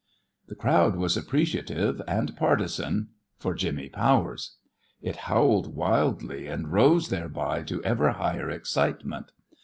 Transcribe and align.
The 0.47 0.55
crowd 0.55 0.95
was 0.95 1.15
appreciative 1.15 2.01
and 2.07 2.35
partisan 2.35 3.09
for 3.37 3.53
Jimmy 3.53 3.87
Powers. 3.87 4.55
It 4.99 5.15
howled 5.29 5.75
wildly, 5.75 6.47
and 6.47 6.73
rose 6.73 7.09
thereby 7.09 7.61
to 7.65 7.83
ever 7.83 8.13
higher 8.13 8.49
excitement. 8.49 9.31